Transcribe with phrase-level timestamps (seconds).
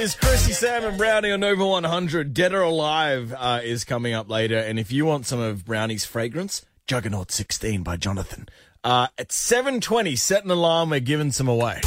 [0.00, 2.32] is Chrissy, Sam, and Brownie on Nova 100.
[2.32, 4.56] Dead or Alive uh, is coming up later.
[4.56, 8.48] And if you want some of Brownie's fragrance, Juggernaut 16 by Jonathan.
[8.82, 10.88] Uh, at 7.20, set an alarm.
[10.88, 11.82] We're giving some away.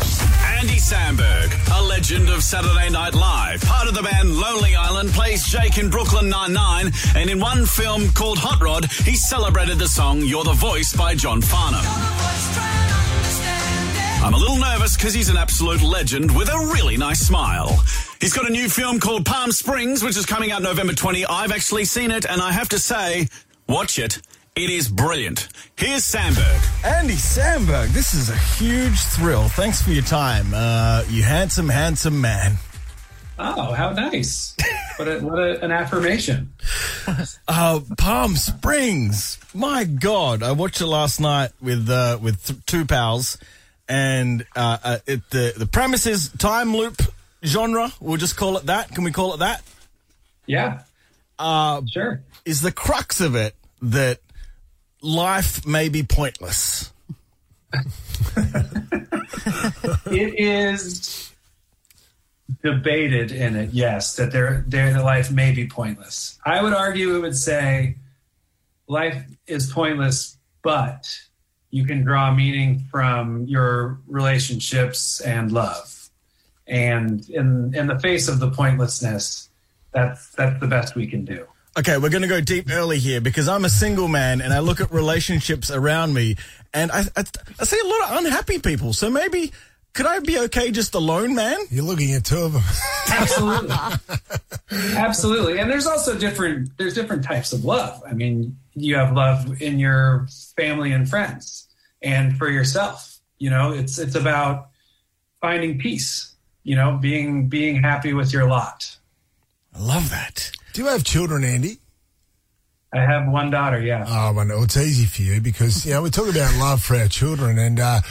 [0.59, 5.47] Andy Samberg, a legend of Saturday Night Live, part of the band Lonely Island, plays
[5.47, 10.21] Jake in Brooklyn Nine-Nine, and in one film called Hot Rod, he celebrated the song
[10.21, 11.83] You're the Voice by John Farnham.
[14.23, 17.83] I'm a little nervous because he's an absolute legend with a really nice smile.
[18.21, 21.25] He's got a new film called Palm Springs, which is coming out November 20.
[21.25, 23.27] I've actually seen it, and I have to say,
[23.67, 24.21] watch it.
[24.55, 25.49] It is brilliant.
[25.75, 26.85] Here's Samberg.
[26.85, 29.49] Andy Samberg, this is a huge thrill.
[29.49, 30.53] Thanks for your time.
[30.53, 32.53] Uh, you handsome, handsome man.
[33.37, 34.55] Oh, how nice!
[34.95, 36.53] What, a, what a, an affirmation.
[37.47, 39.37] Uh, Palm Springs.
[39.53, 43.37] My God, I watched it last night with uh, with th- two pals,
[43.87, 47.01] and uh, uh, it, the the premise is time loop
[47.43, 47.91] genre.
[47.99, 48.89] We'll just call it that.
[48.89, 49.61] Can we call it that?
[50.45, 50.81] Yeah.
[51.37, 52.21] Uh, sure.
[52.45, 54.19] Is the crux of it that
[55.01, 56.91] life may be pointless?
[60.05, 61.31] it is
[62.61, 66.39] debated in it, yes, that their their life may be pointless.
[66.45, 67.95] I would argue it would say
[68.87, 71.19] life is pointless, but
[71.73, 76.09] you can draw meaning from your relationships and love.
[76.67, 79.49] And in in the face of the pointlessness,
[79.91, 81.47] that's that's the best we can do.
[81.75, 84.59] Okay, we're going to go deep early here because I'm a single man and I
[84.59, 86.35] look at relationships around me
[86.71, 87.23] and I, I,
[87.59, 88.93] I see a lot of unhappy people.
[88.93, 89.51] So maybe
[89.93, 91.57] could I be okay just alone, man?
[91.69, 92.63] You're looking at two of them.
[93.09, 93.75] Absolutely.
[94.95, 95.59] Absolutely.
[95.59, 98.01] And there's also different there's different types of love.
[98.07, 100.27] I mean, you have love in your
[100.57, 101.67] family and friends
[102.01, 103.19] and for yourself.
[103.37, 104.69] You know, it's it's about
[105.41, 106.33] finding peace,
[106.63, 108.97] you know, being being happy with your lot.
[109.75, 110.51] I love that.
[110.73, 111.77] Do you have children, Andy?
[112.93, 114.05] I have one daughter, yeah.
[114.07, 116.95] Oh, well, no, it's easy for you because, you know, we talk about love for
[116.95, 118.01] our children and, uh,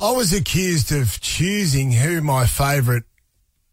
[0.00, 3.02] I was accused of choosing who my favourite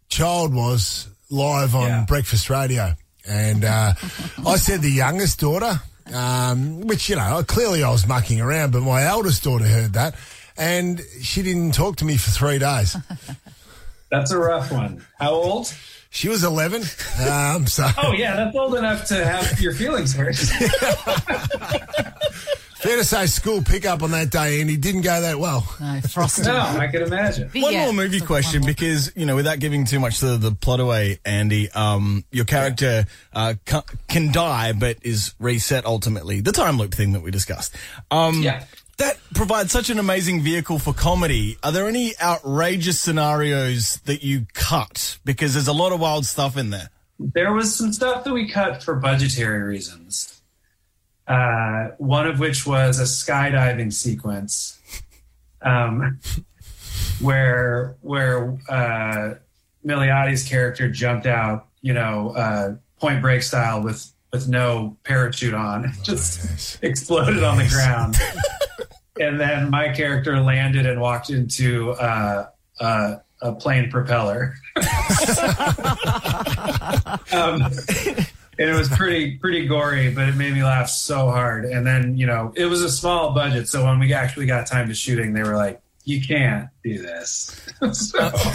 [0.10, 2.06] child was live on Yeah.
[2.08, 2.96] breakfast radio.
[3.28, 3.94] And uh,
[4.46, 5.82] I said the youngest daughter,
[6.14, 10.16] um, which, you know, clearly I was mucking around, but my eldest daughter heard that
[10.58, 12.96] and she didn't talk to me for three days.
[14.12, 15.06] That's a rough one.
[15.20, 15.74] How old?
[16.10, 16.82] She was 11.
[17.30, 20.38] Um, so Oh yeah, that's old enough to have your feelings hurt.
[22.80, 25.68] fair to say school pickup on that day, Andy, didn't go that well.
[25.80, 26.44] No, Frosty.
[26.44, 27.50] no, I can imagine.
[27.54, 28.74] But One yeah, more movie question one more.
[28.76, 33.06] because, you know, without giving too much of the plot away, Andy, um, your character
[33.34, 36.42] uh, ca- can die but is reset ultimately.
[36.42, 37.76] The time loop thing that we discussed.
[38.12, 38.64] Um, Yeah.
[38.98, 41.56] That provides such an amazing vehicle for comedy.
[41.62, 45.20] Are there any outrageous scenarios that you cut?
[45.24, 46.90] Because there's a lot of wild stuff in there.
[47.20, 50.37] There was some stuff that we cut for budgetary reasons.
[51.28, 54.80] Uh, one of which was a skydiving sequence,
[55.62, 56.20] um,
[57.20, 59.34] where where uh,
[59.86, 65.92] Milioti's character jumped out, you know, uh, Point Break style with with no parachute on,
[66.04, 66.78] just yes.
[66.82, 68.16] exploded on the ground,
[69.20, 72.48] and then my character landed and walked into uh,
[72.80, 74.56] uh, a plane propeller.
[77.32, 77.64] um,
[78.60, 81.66] and it was pretty pretty gory, but it made me laugh so hard.
[81.66, 84.88] And then you know it was a small budget, so when we actually got time
[84.90, 87.60] to shooting, they were like, "You can't do this."
[87.94, 88.54] so uh,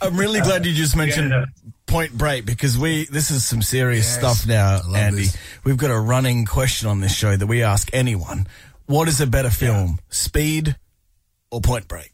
[0.00, 1.48] I'm really glad you just mentioned up-
[1.86, 4.18] Point Break because we this is some serious Yes.
[4.18, 5.24] stuff now, Andy.
[5.24, 5.36] this.
[5.64, 8.46] We've got a running question on this show that we ask anyone:
[8.86, 10.76] What is a better film, Speed
[11.50, 12.12] or Point Break?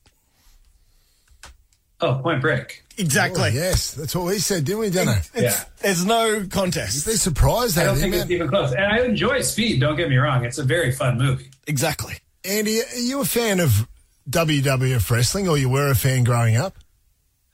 [2.01, 2.83] oh, Point Break.
[2.99, 3.43] Exactly.
[3.45, 5.15] Oh, yes, that's what we said, didn't we, Dunno?
[5.37, 5.55] Yeah.
[5.81, 7.07] There's no contest.
[7.07, 8.23] Be surprised I don't think man.
[8.23, 8.73] it's even close.
[8.73, 9.81] And I enjoy Speed.
[9.81, 11.49] Don't get me wrong; it's a very fun movie.
[11.67, 12.15] Exactly.
[12.45, 13.87] Andy, are you a fan of
[14.29, 16.77] WWF wrestling, or you were a fan growing up?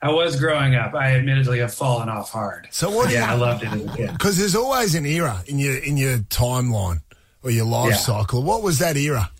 [0.00, 0.94] I was growing up.
[0.94, 2.68] I admittedly have fallen off hard.
[2.70, 3.10] So what?
[3.10, 4.12] Yeah, I loved it as a kid.
[4.12, 7.00] Because there's always an era in your in your timeline
[7.42, 7.96] or your life Yeah.
[7.96, 8.42] cycle.
[8.42, 9.30] What was that era?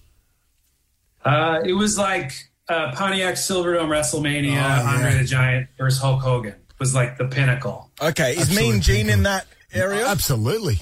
[1.25, 2.33] Uh, it was like
[2.69, 4.93] uh, Pontiac Silverdome WrestleMania, Oh, yeah.
[4.95, 7.91] Andre the Giant versus Hulk Hogan was like the pinnacle.
[8.01, 8.33] Okay.
[8.33, 9.13] Is Absolute Mean Gene pinnacle.
[9.19, 10.07] in that area?
[10.07, 10.81] Absolutely.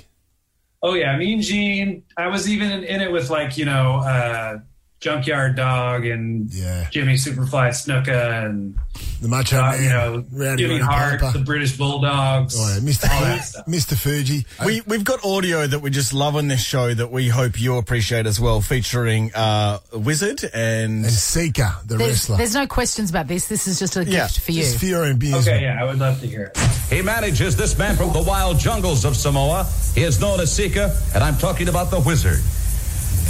[0.83, 2.03] Oh yeah, Mean Gene.
[2.17, 4.59] I was even in, in it with like you know uh,
[5.03, 6.87] Junkyard Dog and Yeah.
[6.91, 8.77] Jimmy Superfly Snuka and
[9.21, 11.37] The Macho uh, Man, you know, Rowdy Jimmy Hart, Piper.
[11.39, 13.13] the British Bulldogs, Oh, yeah, Mr.
[13.13, 13.67] all that stuff.
[13.67, 13.97] Mr.
[13.99, 14.47] Fuji.
[14.65, 17.79] We, we've got audio that we just love on this show that we hope you
[17.79, 21.05] appreciate as well, featuring uh, Wizard and.
[21.05, 22.37] and Sika, the There's, wrestler.
[22.37, 23.49] there's no questions about this.
[23.49, 24.63] This is just a Yeah, gift for you.
[24.63, 25.49] Just for your amusement.
[25.49, 26.59] Okay, yeah, I would love to hear it.
[26.95, 29.67] He manages this man from the wild jungles of Samoa.
[29.97, 32.39] He is known as Sika, and I'm talking about the Wizard.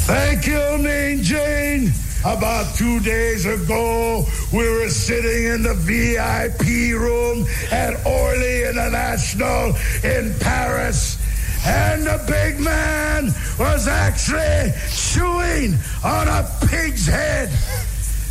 [0.04, 1.92] Thank you, Mean Gene.
[2.24, 10.34] About two days ago, we were sitting in the VIP room at Orly International in
[10.40, 11.18] Paris.
[11.64, 13.26] And the big man
[13.58, 17.48] was actually chewing on a pig's head.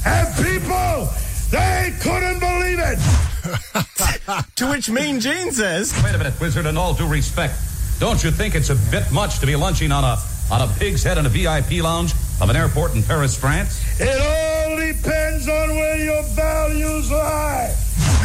[0.05, 1.09] And people,
[1.51, 4.45] they couldn't believe it.
[4.55, 7.53] to which Mean Gene says, Wait a minute, Wizard, in all due respect,
[7.99, 10.17] don't you think it's a bit much to be lunching on a
[10.51, 13.81] on a pig's head in a VIP lounge of an airport in Paris, France?
[13.99, 17.75] It all depends on where your values lie.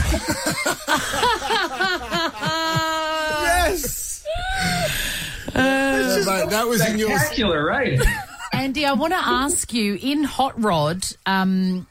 [3.47, 4.25] yes!
[5.55, 7.17] Yeah, mate, that was in your.
[7.17, 8.01] Spectacular right?
[8.53, 11.87] Andy, I want to ask you in Hot Rod, um,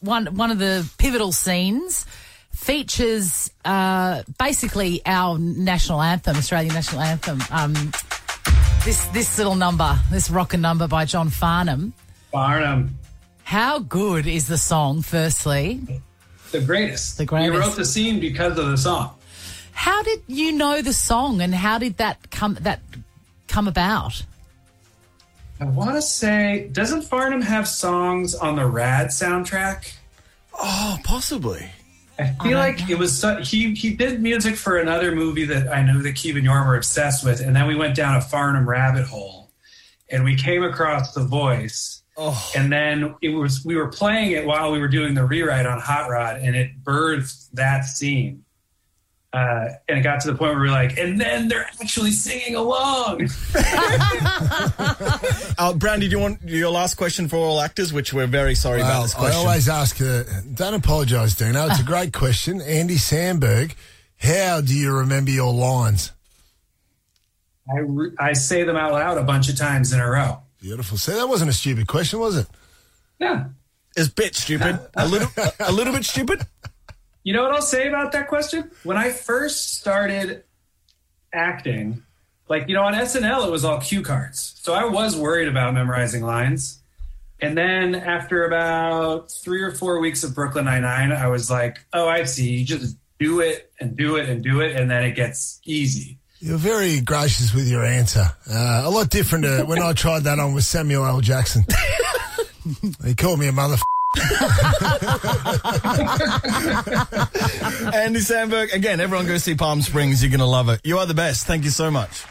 [0.00, 2.06] one one of the pivotal scenes
[2.52, 7.40] features uh, basically our national anthem, Australian national anthem.
[7.50, 7.92] Um,
[8.84, 11.92] this this little number, this rockin' number by John Farnham.
[12.30, 12.98] Farnham.
[13.44, 15.02] How good is the song?
[15.02, 15.80] Firstly,
[16.50, 17.18] the greatest.
[17.18, 17.52] The greatest.
[17.52, 19.14] We wrote the scene because of the song.
[19.72, 22.80] how did you know the song, and how did that come that
[23.48, 24.22] come about?
[25.60, 29.92] I want to say, doesn't Farnham have songs on the Rad soundtrack?
[30.58, 31.70] Oh, possibly.
[32.22, 35.82] I feel like it was so, he he did music for another movie that I
[35.82, 38.68] know that Keith and Yorm were obsessed with, and then we went down a Farnham
[38.68, 39.50] rabbit hole,
[40.10, 42.50] and we came across The Voice, oh.
[42.56, 45.80] and then it was we were playing it while we were doing the rewrite on
[45.80, 48.41] Hot Rod, and it birthed that scene.
[49.32, 52.10] Uh, and it got to the point where we were like, and then they're actually
[52.12, 53.28] singing along.
[55.58, 57.92] Uh, Brandy, do you want your last question for all actors?
[57.92, 60.24] Which we're very sorry about Well, this I always ask, uh,
[60.54, 61.66] don't apologise, Dino.
[61.66, 62.60] It's a great question.
[62.62, 63.74] Andy Samberg,
[64.16, 66.10] how do you remember your lines?
[67.72, 70.40] I, re- I say them out loud a bunch of times in a row.
[70.60, 70.96] Beautiful.
[70.96, 72.46] See, that wasn't a stupid question, was it?
[73.20, 73.44] Yeah.
[73.96, 74.80] It's a bit stupid.
[74.94, 76.44] A little, a, a little bit stupid.
[77.24, 78.70] You know what I'll say about that question?
[78.82, 80.44] When I first started
[81.32, 82.02] acting,
[82.48, 84.54] like, you know, on SNL, it was all cue cards.
[84.60, 86.80] So I was worried about memorizing lines.
[87.40, 92.08] And then after about three or four weeks of Brooklyn Nine-Nine, I was like, oh,
[92.08, 92.50] I see.
[92.50, 96.18] You just do it and do it and do it, and then it gets easy.
[96.40, 98.24] You're very gracious with your answer.
[98.50, 101.20] Uh, a lot different to when I tried that on with Samuel L.
[101.20, 101.64] Jackson.
[103.04, 103.76] he called me a mother.
[107.94, 110.22] Andy Samberg, again, everyone go see Palm Springs.
[110.22, 110.80] You're going to love it.
[110.84, 111.46] You are the best.
[111.46, 112.24] Thank you so much.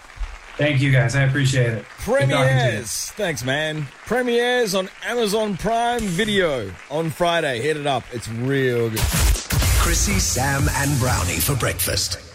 [0.57, 1.15] Thank you, guys.
[1.15, 1.85] I appreciate it.
[2.05, 2.41] Good talking to you.
[2.41, 3.11] Premieres.
[3.11, 3.87] Thanks, man.
[4.05, 7.61] Premieres on Amazon Prime Video on Friday.
[7.61, 8.03] Hit it up.
[8.11, 8.99] It's real good.
[8.99, 12.30] Chrissy, Sam, and Brownie for breakfast.